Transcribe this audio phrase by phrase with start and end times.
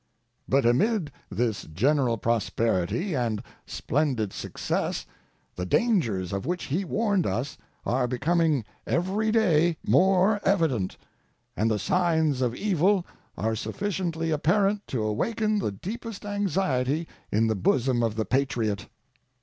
[0.49, 5.05] But amid this general prosperity and splendid success
[5.55, 10.97] the dangers of which he warned us are becoming every day more evident,
[11.55, 13.05] and the signs of evil
[13.37, 18.87] are sufficiently apparent to awaken the deepest anxiety in the bosom of the patriot.